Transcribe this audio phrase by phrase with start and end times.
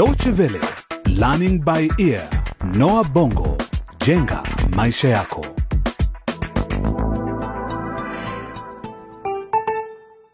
[0.00, 0.60] Deutsche Welle,
[1.08, 2.26] Learning by Ear,
[2.74, 3.56] Noah Bongo,
[4.06, 4.42] jenga
[4.76, 5.46] maisha yako.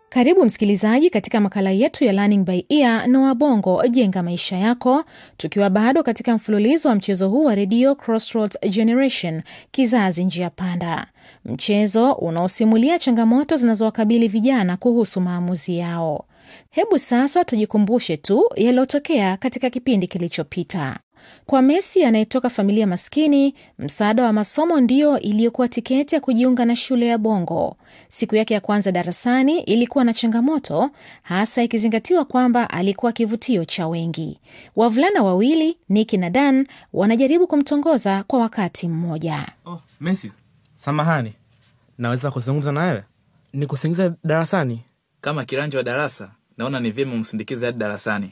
[0.08, 5.04] Karibu msikilizaji katika makala yetu ya Learning by Ear Noah Bongo jenga maisha yako,
[5.37, 11.06] tukiwa bado katika mfululizo wa mchezo huu wa redio Crossroads Generation, kizazi njia panda,
[11.44, 16.24] mchezo unaosimulia changamoto zinazowakabili vijana kuhusu maamuzi yao.
[16.70, 20.98] Hebu sasa tujikumbushe tu yaliyotokea katika kipindi kilichopita.
[21.47, 27.06] Kwa Messi anayetoka familia maskini, msaada wa masomo ndiyo iliyokuwa tiketi ya kujiunga na shule
[27.06, 27.77] ya Bongo.
[28.09, 30.91] Siku yake ya kwanza darasani ilikuwa na changamoto,
[31.23, 34.41] hasa ikizingatiwa kwamba alikuwa kivutio cha wengi.
[34.77, 39.47] Wavulana wawili Niki na Dan wanajaribu kumtongoza kwa wakati mmoja.
[39.67, 40.33] Oh, Messi,
[40.84, 41.33] samahani,
[41.98, 43.03] naweza kuzungumza na wewe?
[43.53, 44.81] Ni kusingiza darasani?
[45.20, 48.30] Kama kiranja wa darasa, naona ni vyema umsindikize hadi darasani,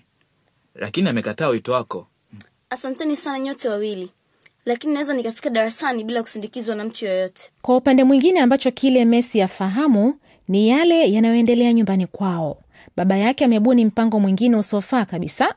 [0.74, 2.06] lakini amekataa wito wako.
[2.70, 4.10] Asanteni sana nyote wawili,
[4.64, 7.50] lakini naweza nikafika darasani bila kusindikizwa na mtu yoyote.
[7.62, 10.14] Kwa upande mwingine, ambacho kile Messi afahamu
[10.48, 12.56] ni yale yanayoendelea nyumbani kwao.
[12.96, 15.54] Baba yake amebuni mpango mwingine usiofaa kabisa.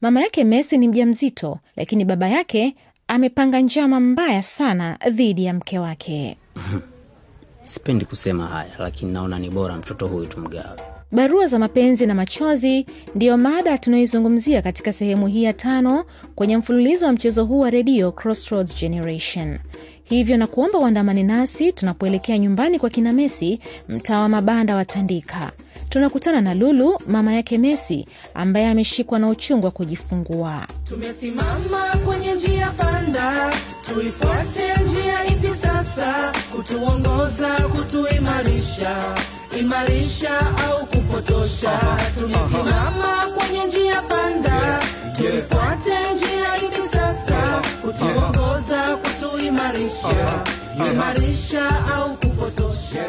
[0.00, 2.76] Mama yake Messi ni mjamzito, lakini baba yake
[3.08, 6.36] amepanga njama mbaya sana dhidi ya mke wake.
[7.62, 10.95] Sipendi kusema haya, lakini naona ni bora mtoto huyu tumgawe.
[11.16, 17.06] Barua za mapenzi na machozi ndiyo mada tunayoizungumzia katika sehemu hii ya tano kwenye mfululizo
[17.06, 19.58] wa mchezo huu wa redio Crossroads Generation.
[20.04, 25.52] Hivyo na kuomba uandamani nasi tunapoelekea nyumbani kwa kina Messi, mtaa wa mabanda wa Tandika.
[25.88, 30.66] Tunakutana na Lulu, mama yake Messi, ambaye ameshikwa na uchungu wa kujifungua.
[30.88, 33.52] Tumesimama kwenye njia panda,
[33.94, 36.32] tuifuate njia ipi sasa?
[36.56, 39.14] Kutuongoza, kutuimarisha,
[39.58, 41.80] imarisha au kupotosha?
[42.18, 44.78] Tumesimama kwenye njia panda,
[45.16, 47.62] tuifuate njia ipi sasa?
[47.82, 50.44] Kutuongoza, kutuimarisha,
[50.92, 53.04] imarisha au kupotosha?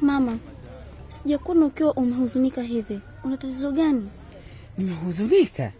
[0.00, 0.38] Mama,
[1.08, 3.00] sijakuona ukiwa umehuzunika hivi.
[3.24, 4.08] Una tatizo gani?
[4.78, 5.72] Nimehuzunika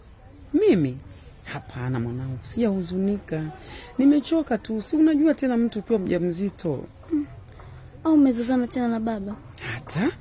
[0.53, 0.97] mimi?
[1.43, 3.43] Hapana mwanangu, sijahuzunika,
[3.97, 4.81] nimechoka tu.
[4.81, 6.83] Si unajua tena mtu ukiwa mjamzito.
[8.05, 9.35] Au umezozana tena na baba?
[9.73, 10.11] Hata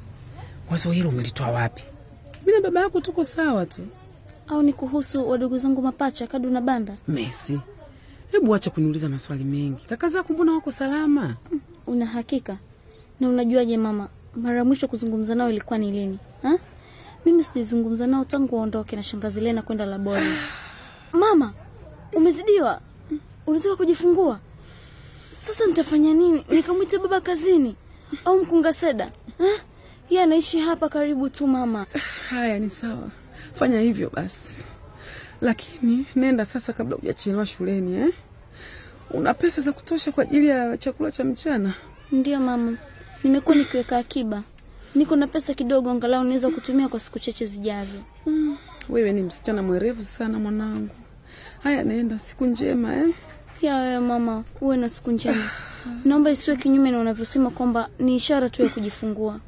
[0.71, 1.83] wazo hilo umelitoa wapi?
[2.47, 3.83] Mi na baba yako tuko sawa tu.
[4.49, 6.97] Au ni kuhusu wadogo zangu mapacha Kadu na Banda?
[7.09, 7.61] Mesi,
[8.33, 9.85] hebu acha kuniuliza maswali mengi.
[9.89, 11.37] Kaka zako mbona wako salama?
[11.87, 12.59] Una hakika?
[13.21, 16.59] Na unajuaje mama, mara ya mwisho kuzungumza nao ilikuwa ni lini ha?
[17.27, 20.27] Mimi sijazungumza nao tangu waondoke na shangazi Lena kwenda labori.
[21.13, 21.53] Mama,
[22.13, 22.81] umezidiwa,
[23.47, 24.41] unataka kujifungua
[25.29, 25.67] sasa.
[25.67, 26.45] Nitafanya nini?
[26.51, 27.77] Nikamwita baba kazini
[28.25, 29.13] au mkunga Seda?
[30.11, 31.87] Yeye anaishi hapa karibu tu mama.
[32.31, 33.11] Haya, ni sawa,
[33.55, 34.53] fanya hivyo basi,
[35.41, 38.13] lakini nenda sasa kabla hujachelewa shuleni eh?
[39.11, 41.75] Una pesa za kutosha kwa ajili ya chakula cha mchana?
[42.13, 42.77] Ndiyo mama,
[43.25, 44.43] nimekuwa nikiweka akiba,
[44.95, 47.99] niko na pesa kidogo, angalau naweza kutumia kwa siku chache zijazo.
[48.27, 48.57] Mm,
[48.89, 50.89] wewe ni msichana mwerevu sana mwanangu.
[51.63, 53.15] Haya, naenda, siku njema eh?
[53.65, 55.51] Pia wewe mama, uwe na siku njema.
[56.05, 59.41] Naomba isiwe kinyume na unavyosema kwamba ni ishara tu ya kujifungua.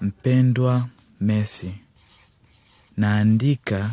[0.00, 0.86] Mpendwa
[1.20, 1.74] Messi,
[2.96, 3.90] naandika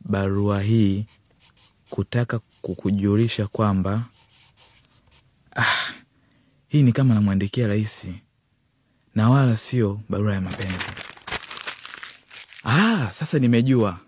[0.00, 1.04] barua hii
[1.90, 4.04] kutaka kukujulisha kwamba
[5.56, 5.92] ah,
[6.68, 8.04] hii ni kama namwandikia rais
[9.14, 10.86] na wala sio barua ya mapenzi.
[12.64, 13.98] Ah, sasa nimejua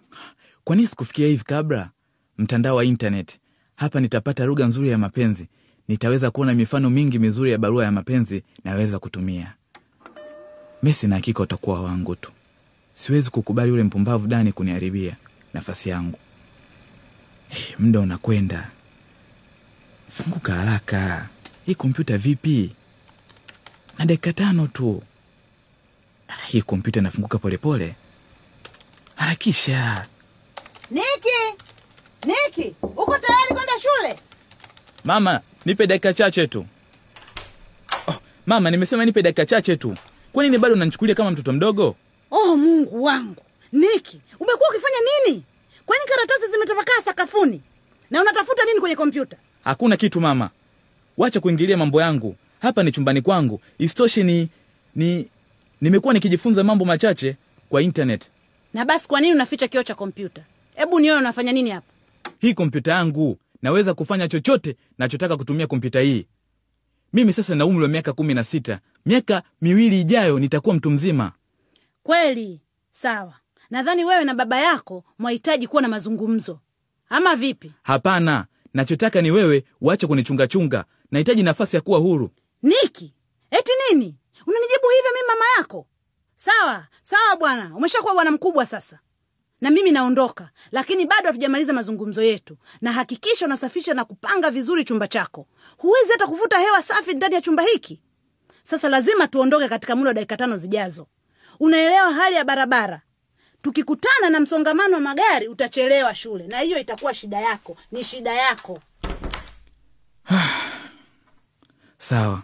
[0.65, 1.91] kwa nini sikufikiria hivi kabla.
[2.39, 3.39] Mtandao wa intaneti
[3.77, 5.49] hapa, nitapata lugha nzuri ya mapenzi,
[5.89, 9.55] nitaweza kuona mifano mingi mizuri ya barua ya mapenzi naweza kutumia.
[10.83, 12.33] mesi na hakika utakuwa wangu tu.
[12.95, 15.17] Siwezi kukubali yule mpumbavu Dani kuniharibia
[15.55, 16.19] nafasi yangu.
[17.49, 18.71] Hey, muda unakwenda,
[20.11, 21.29] funguka haraka.
[21.67, 22.71] Hii kompyuta vipi?
[23.99, 25.03] Na dakika tano tu.
[26.29, 27.95] Ah, Hii kompyuta inafunguka polepole.
[29.17, 30.07] Harakisha
[30.91, 31.63] Niki,
[32.27, 34.17] Niki, uko tayari kwenda shule?
[35.05, 36.67] mama, nipe dakika chache tu.
[38.07, 38.15] Oh,
[38.47, 39.97] mama, nimesema nipe dakika chache tu.
[40.33, 41.97] Kwani ni bado unanichukulia kama mtoto mdogo?
[42.35, 43.43] Oh, Mungu wangu,
[43.73, 44.97] Niki, umekuwa ukifanya
[45.27, 45.43] nini?
[45.87, 47.61] Kwani karatasi zimetapakaa sakafuni
[48.11, 49.37] na unatafuta nini kwenye kompyuta?
[49.65, 50.51] Hakuna kitu mama,
[51.17, 52.37] wacha kuingilia mambo yangu.
[52.61, 54.49] hapa ni chumbani kwangu isitoshe ni
[54.97, 55.29] ni
[55.81, 57.37] nimekuwa nikijifunza mambo machache
[57.69, 58.23] kwa internet
[58.75, 60.43] Na basi kwa nini unaficha kioo cha kompyuta?
[60.75, 61.87] Hebu nione unafanya nini hapa.
[62.41, 66.27] hii kompyuta yangu naweza kufanya chochote nachotaka kutumia kompyuta hii
[67.13, 71.33] mimi sasa na umri wa miaka kumi na sita miaka miwili ijayo nitakuwa mtu mzima
[72.03, 72.61] Kweli?
[72.93, 73.35] Sawa.
[73.71, 76.59] Nadhani wewe na baba yako mwahitaji kuwa na mazungumzo,
[77.09, 77.73] ama vipi?
[77.83, 82.31] hapana nachotaka ni wewe uache kunichungachunga nahitaji nafasi ya kuwa huru
[82.63, 83.15] Niki,
[83.51, 84.17] eti nini
[84.47, 85.11] unanijibu hivyo?
[85.15, 85.87] Mimi mama yako?
[86.37, 88.99] Sawa sawa bwana, umeshakuwa bwana mkubwa sasa,
[89.61, 92.57] na mimi naondoka, lakini bado hatujamaliza mazungumzo yetu.
[92.81, 95.47] Na hakikisha unasafisha na kupanga vizuri chumba chako.
[95.79, 98.01] Huwezi hata kuvuta hewa safi ndani ya chumba hiki.
[98.65, 101.07] Sasa lazima tuondoke katika muda wa dakika tano zijazo.
[101.63, 103.01] Unaelewa hali ya barabara?
[103.63, 108.81] Tukikutana na msongamano wa magari utachelewa shule, na hiyo itakuwa shida yako, ni shida yako.
[112.09, 112.43] sawa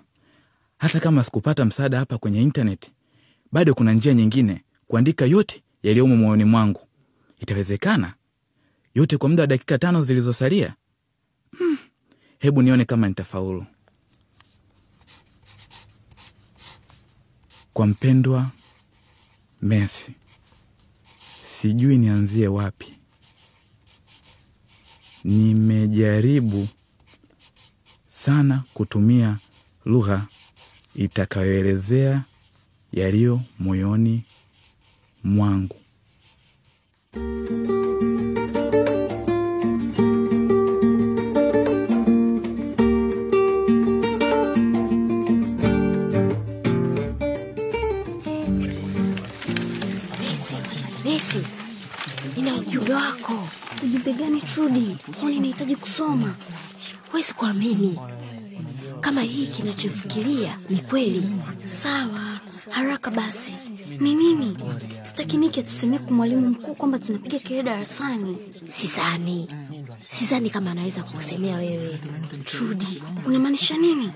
[0.78, 2.92] hata kama sikupata msaada hapa kwenye intaneti
[3.52, 6.80] bado kuna njia nyingine kuandika yote yaliyomo moyoni mwangu
[7.40, 8.14] itawezekana
[8.94, 10.74] yote kwa muda wa dakika tano zilizosalia
[11.58, 11.78] hmm.
[12.38, 13.66] hebu nione kama nitafaulu
[17.72, 18.46] kwa mpendwa
[19.62, 20.12] Messi,
[21.44, 22.94] sijui nianzie wapi.
[25.24, 26.68] Nimejaribu
[28.10, 29.38] sana kutumia
[29.84, 30.26] lugha
[30.94, 32.24] itakayoelezea
[32.92, 34.24] yaliyo moyoni
[35.24, 35.76] mwangu.
[54.54, 54.96] Trudi?
[55.20, 56.34] Kwani nahitaji kusoma?
[57.10, 57.98] Huwezi kuamini
[59.00, 61.22] kama hii kinachofikiria ni kweli.
[61.64, 62.40] Sawa,
[62.70, 63.54] haraka basi.
[64.00, 64.56] Ni nini?
[65.02, 68.36] Sitaki Niki atusemee kwa mwalimu mkuu kwamba tunapiga kelele darasani.
[68.68, 69.48] Sidhani,
[70.10, 72.00] sidhani kama anaweza kukusemea wewe.
[72.44, 74.10] Trudi, unamaanisha nini?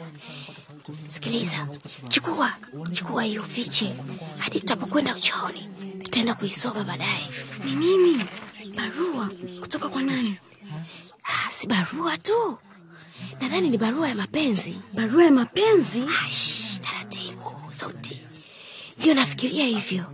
[1.09, 1.67] Sikiliza,
[2.09, 2.53] chukua
[2.93, 3.97] chukua hiyo fiche
[4.39, 5.69] hadi tutapokwenda uchooni,
[6.03, 7.29] tutaenda kuisoma baadaye.
[7.65, 8.25] Ni nini?
[8.77, 9.31] Barua
[9.61, 10.37] kutoka kwa nani?
[11.25, 12.59] Ah, si barua tu,
[13.41, 14.79] nadhani ni barua ya mapenzi.
[14.93, 16.03] Barua ya mapenzi?
[16.25, 18.21] Aish, taratibu, sauti.
[18.99, 20.05] Ndio nafikiria hivyo.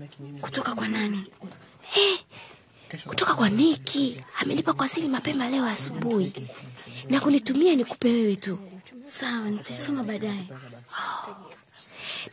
[0.40, 1.24] Kutoka kwa nani?
[1.80, 2.16] Hey,
[3.06, 4.20] kutoka kwa Niki.
[4.40, 6.32] Amenipa kwa siri mapema leo asubuhi
[7.08, 8.58] na kunitumia nikupe wewe tu.
[9.02, 10.48] Sawa, nitasoma baadaye.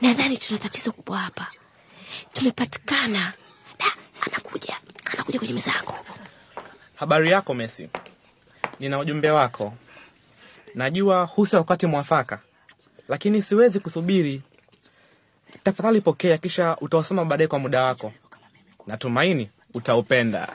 [0.02, 1.48] Nadhani tuna tatizo kubwa hapa.
[2.34, 3.34] Tumepatikana.
[3.80, 3.86] Da,
[4.22, 5.96] anakuja, anakuja kwenye meza yako.
[6.96, 7.90] Habari yako Messi,
[8.80, 9.74] nina ujumbe wako.
[10.76, 12.40] Najua husa wakati mwafaka,
[13.08, 14.42] lakini siwezi kusubiri.
[15.64, 18.14] Tafadhali pokea, kisha utausoma baadaye kwa muda wako.
[18.88, 20.48] Natumaini utaupenda.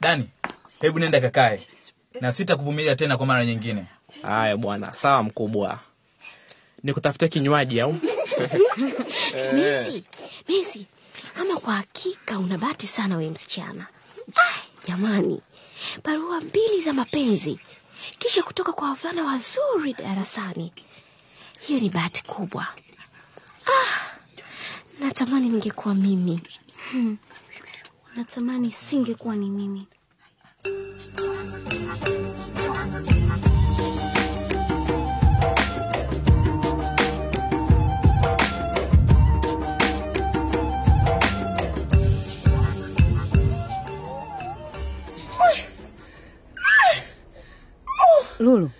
[0.00, 0.28] Dani,
[0.80, 1.66] hebu nenda kakae,
[2.20, 3.84] na sitakuvumilia tena kwa mara nyingine.
[4.22, 5.78] Haya bwana, sawa mkubwa.
[6.82, 7.92] Nikutafutia kinywaji au?
[9.54, 10.04] Mesi,
[10.48, 10.86] Mesi,
[11.40, 13.86] ama kwa hakika una bahati sana we msichana.
[14.34, 15.40] Ai, jamani,
[16.04, 17.58] barua mbili za mapenzi
[18.18, 20.72] kisha kutoka kwa wavulana wazuri darasani.
[21.60, 22.66] Hiyo ni bahati kubwa.
[23.66, 24.16] Ah,
[25.00, 26.40] natamani ningekuwa mimi.
[26.90, 27.16] Hmm.
[28.16, 29.86] Natamani singekuwa ni mimi.
[48.40, 48.70] Lulu,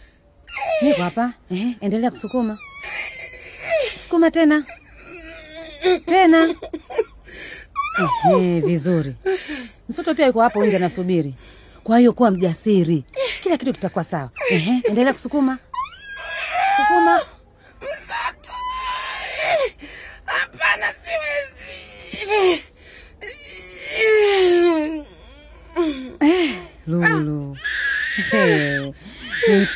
[0.82, 1.32] niko hapa.
[1.50, 2.58] Ehe, endelea kusukuma,
[4.02, 4.64] sukuma tena
[6.06, 6.54] tena.
[8.34, 9.14] Ehe, vizuri.
[9.88, 11.34] Msoto pia yuko hapo nje anasubiri,
[11.84, 13.04] kwa hiyo kuwa mjasiri,
[13.42, 14.30] kila kitu kitakuwa sawa.
[14.50, 15.58] Ehe, endelea kusukuma,
[16.76, 17.20] sukuma.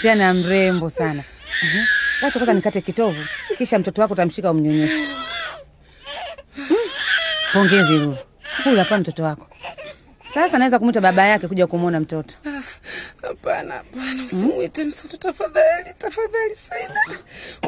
[0.04, 1.22] Msichana mrembo sana.
[2.22, 3.24] Wacha kwanza nikate kitovu,
[3.58, 5.04] kisha mtoto wako utamshika umnyonyeshe.
[6.56, 6.76] Mm,
[7.52, 8.16] Pongezi Lulu,
[8.64, 9.46] huyu hapa mtoto wako.
[10.34, 12.34] Sasa naweza kumwita baba yake kuja kumwona mtoto.
[12.46, 12.62] Ah,
[13.26, 17.00] Hapana, hapana, usimwite mtoto tafadhali, tafadhali sana.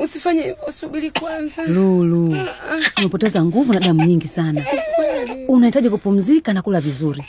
[0.03, 1.63] Usifanye hivyo, subiri kwanza.
[1.65, 3.01] Lulu, Ah, ah.
[3.01, 4.65] umepoteza nguvu na damu nyingi sana.
[5.49, 7.25] Unahitaji kupumzika na kula vizuri.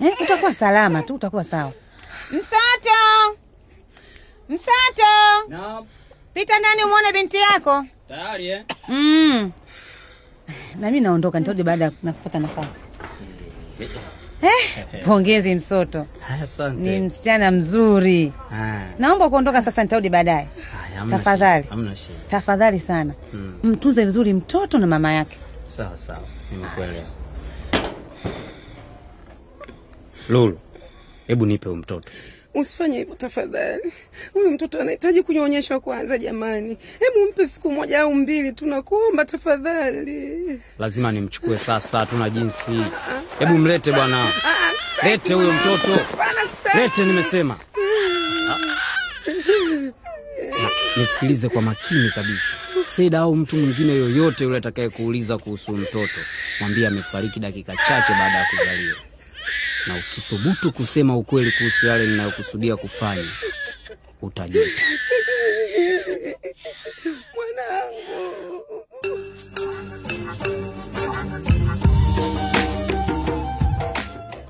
[0.00, 1.72] Eh, utakuwa salama tu, utakuwa sawa.
[4.48, 5.86] Msato, Naam.
[6.34, 7.84] Pita ndani umwone binti yako.
[8.08, 8.64] Tayari eh?
[8.88, 9.52] Mm.
[10.80, 12.84] Na mimi naondoka, nitarudi baada ya kupata nafasi.
[14.42, 16.06] Eh, pongezi msoto,
[16.76, 18.32] ni msichana mzuri.
[18.50, 18.86] Ha.
[18.98, 20.48] Naomba kuondoka sasa, nitarudi baadaye.
[21.10, 21.66] Tafadhali.
[21.68, 22.18] Hamna shida.
[22.28, 23.58] Tafadhali sana, Hmm.
[23.62, 25.38] mtunze vizuri mtoto na mama yake.
[25.68, 26.22] Sawa sawa,
[26.52, 27.04] nimekuelewa.
[30.28, 30.58] Lulu,
[31.26, 32.08] hebu nipe huyu mtoto.
[32.54, 33.92] Usifanye hivyo tafadhali.
[34.32, 36.78] Huyu mtoto anahitaji kunyonyeshwa kwanza jamani.
[37.00, 40.60] Hebu mpe siku moja au mbili, tunakuomba tafadhali.
[40.78, 42.70] Lazima nimchukue sasa, hatuna jinsi.
[43.38, 44.26] Hebu mlete bwana,
[45.02, 46.00] lete huyo mtoto,
[46.74, 47.56] lete nimesema.
[50.96, 52.42] Nisikilize kwa makini kabisa.
[52.96, 56.20] Seda au mtu mwingine yoyote yule atakaye kuuliza kuhusu mtoto,
[56.60, 58.96] mwambie amefariki dakika chache baada ya kuzaliwa,
[59.86, 63.22] na ukithubutu kusema ukweli kuhusu yale ninayokusudia kufanya,
[64.22, 64.82] utajuta.
[67.34, 68.44] Mwanangu.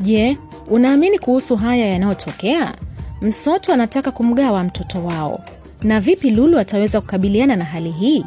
[0.01, 2.75] Je, unaamini kuhusu haya yanayotokea?
[3.21, 5.45] Msoto anataka kumgawa mtoto wao,
[5.83, 8.25] na vipi Lulu ataweza kukabiliana na hali hii?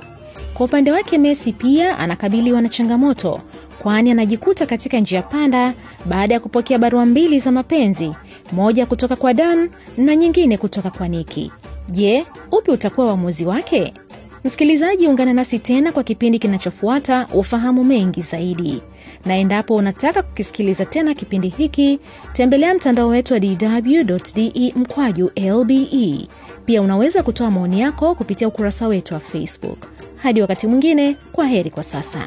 [0.53, 3.41] Kwa upande wake, Messi pia anakabiliwa na changamoto,
[3.79, 5.73] kwani anajikuta katika njia panda
[6.05, 8.11] baada ya kupokea barua mbili za mapenzi,
[8.51, 11.51] moja kutoka kwa Dan na nyingine kutoka kwa Niki.
[11.89, 13.93] Je, upi utakuwa uamuzi wake?
[14.43, 18.81] Msikilizaji, ungana nasi tena kwa kipindi kinachofuata ufahamu mengi zaidi.
[19.25, 21.99] Na endapo unataka kukisikiliza tena kipindi hiki,
[22.33, 26.27] tembelea mtandao wetu wa dw.de mkwaju lbe.
[26.65, 29.77] Pia unaweza kutoa maoni yako kupitia ukurasa wetu wa Facebook.
[30.15, 32.19] Hadi wakati mwingine, kwa heri kwa sasa.